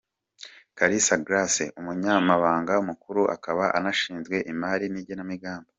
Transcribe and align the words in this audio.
Kalisa 0.77 1.15
Grace: 1.25 1.63
Umunyamabanga 1.79 2.73
mukuru 2.89 3.21
akaba 3.35 3.63
anashinzwe 3.77 4.35
imari 4.51 4.87
n’igenamigambi. 4.93 5.69